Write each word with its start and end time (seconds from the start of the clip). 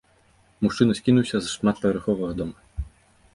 Мужчына 0.65 0.95
скінуўся 0.99 1.37
з 1.43 1.51
шматпавярховага 1.55 2.33
дома. 2.41 2.89